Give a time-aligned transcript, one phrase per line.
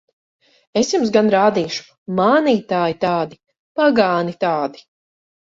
[0.79, 1.85] Es jums gan rādīšu!
[2.21, 3.39] Mānītāji tādi!
[3.83, 4.85] Pagāni tādi!